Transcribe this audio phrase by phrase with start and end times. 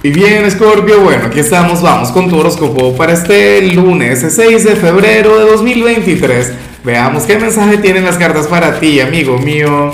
[0.00, 4.76] Y bien, Scorpio, bueno, aquí estamos, vamos con tu horóscopo para este lunes 6 de
[4.76, 6.52] febrero de 2023.
[6.84, 9.90] Veamos qué mensaje tienen las cartas para ti, amigo mío.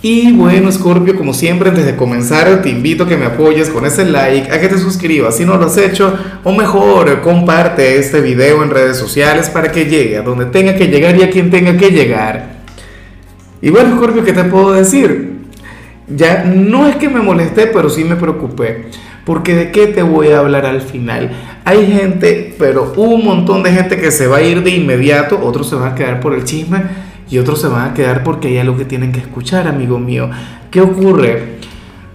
[0.00, 3.84] Y bueno, Scorpio, como siempre, antes de comenzar, te invito a que me apoyes con
[3.84, 8.22] ese like, a que te suscribas si no lo has hecho, o mejor, comparte este
[8.22, 11.50] video en redes sociales para que llegue a donde tenga que llegar y a quien
[11.50, 12.62] tenga que llegar.
[13.60, 15.25] Y bueno, Scorpio, ¿qué te puedo decir?
[16.08, 18.90] Ya no es que me molesté, pero sí me preocupé.
[19.24, 21.30] Porque de qué te voy a hablar al final.
[21.64, 25.68] Hay gente, pero un montón de gente que se va a ir de inmediato, otros
[25.68, 26.82] se van a quedar por el chisme
[27.28, 30.30] y otros se van a quedar porque hay algo que tienen que escuchar, amigo mío.
[30.70, 31.56] ¿Qué ocurre?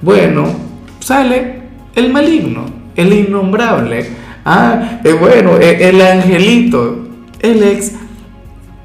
[0.01, 0.45] Bueno,
[0.99, 1.61] sale
[1.95, 4.05] el maligno, el innombrable.
[4.45, 7.07] Ah, eh, bueno, eh, el angelito,
[7.41, 7.93] el ex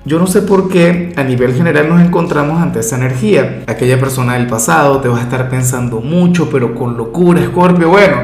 [0.06, 3.65] yo no sé por qué a nivel general nos encontramos ante esa energía.
[3.66, 7.88] Aquella persona del pasado te va a estar pensando mucho, pero con locura, Scorpio.
[7.88, 8.19] Bueno,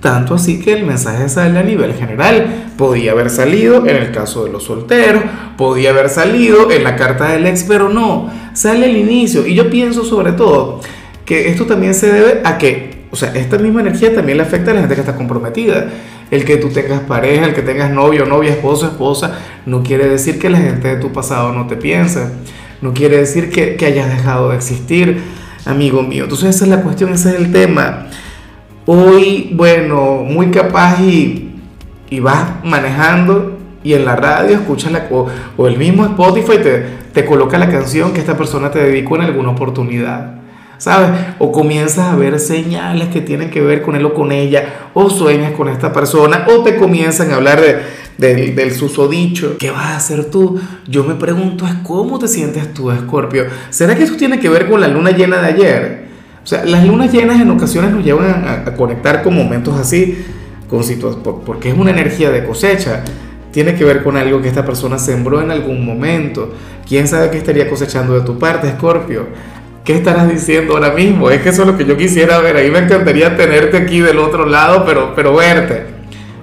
[0.00, 2.70] tanto así que el mensaje sale a nivel general.
[2.76, 5.22] Podía haber salido en el caso de los solteros,
[5.56, 9.46] podía haber salido en la carta del ex, pero no, sale al inicio.
[9.46, 10.80] Y yo pienso sobre todo
[11.24, 14.72] que esto también se debe a que, o sea, esta misma energía también le afecta
[14.72, 15.86] a la gente que está comprometida.
[16.30, 20.38] El que tú tengas pareja, el que tengas novio, novia, esposo, esposa, no quiere decir
[20.38, 22.28] que la gente de tu pasado no te piense.
[22.82, 25.22] No quiere decir que, que hayas dejado de existir,
[25.64, 26.24] amigo mío.
[26.24, 28.06] Entonces esa es la cuestión, ese es el tema.
[28.86, 31.50] Hoy, bueno, muy capaz y,
[32.10, 36.84] y vas manejando y en la radio escuchas la, o, o el mismo Spotify te,
[37.12, 40.34] te coloca la canción que esta persona te dedicó en alguna oportunidad.
[40.78, 41.10] ¿Sabes?
[41.38, 45.10] O comienzas a ver señales que tienen que ver con él o con ella, o
[45.10, 47.60] sueñas con esta persona, o te comienzan a hablar
[48.16, 49.58] de, del susodicho.
[49.58, 50.60] ¿Qué vas a hacer tú?
[50.86, 53.46] Yo me pregunto, es ¿cómo te sientes tú, Escorpio?
[53.70, 56.08] ¿Será que esto tiene que ver con la luna llena de ayer?
[56.42, 60.24] O sea, las lunas llenas en ocasiones nos llevan a, conectar con momentos así,
[60.68, 60.82] con
[61.44, 63.04] porque es una energía de cosecha.
[63.50, 66.54] Tiene que ver con algo que esta persona sembró en algún momento.
[66.86, 69.26] ¿Quién sabe qué estaría cosechando de tu parte, Escorpio?
[69.88, 71.30] ¿Qué estarás diciendo ahora mismo?
[71.30, 72.58] Es que eso es lo que yo quisiera ver.
[72.58, 75.84] Ahí me encantaría tenerte aquí del otro lado, pero, pero verte.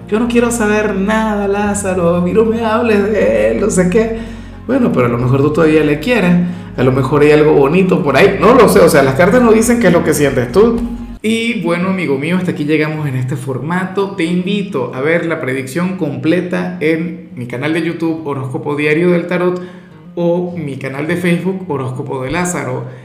[0.10, 2.16] Yo no quiero saber nada, Lázaro.
[2.16, 4.18] A mí no me hables de él, no sé qué.
[4.66, 6.32] Bueno, pero a lo mejor tú todavía le quieres.
[6.76, 8.36] A lo mejor hay algo bonito por ahí.
[8.42, 8.80] No lo sé.
[8.80, 10.82] O sea, las cartas no dicen qué es lo que sientes tú.
[11.22, 14.16] Y bueno, amigo mío, hasta aquí llegamos en este formato.
[14.16, 19.28] Te invito a ver la predicción completa en mi canal de YouTube Horóscopo Diario del
[19.28, 19.62] Tarot
[20.16, 23.05] o mi canal de Facebook Horóscopo de Lázaro.